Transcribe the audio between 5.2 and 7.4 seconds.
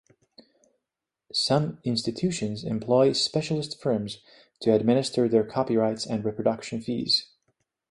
their copyrights and reproduction fees.